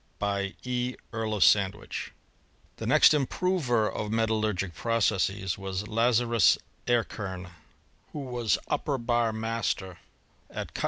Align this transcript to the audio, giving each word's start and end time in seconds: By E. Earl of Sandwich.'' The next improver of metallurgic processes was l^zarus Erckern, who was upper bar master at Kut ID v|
By 0.17 0.55
E. 0.63 0.95
Earl 1.13 1.35
of 1.35 1.43
Sandwich.'' 1.43 2.11
The 2.77 2.87
next 2.87 3.13
improver 3.13 3.87
of 3.87 4.09
metallurgic 4.11 4.73
processes 4.73 5.59
was 5.59 5.83
l^zarus 5.83 6.57
Erckern, 6.87 7.51
who 8.11 8.21
was 8.21 8.57
upper 8.67 8.97
bar 8.97 9.31
master 9.31 9.99
at 10.49 10.69
Kut 10.73 10.73
ID 10.73 10.73
v| 10.73 10.79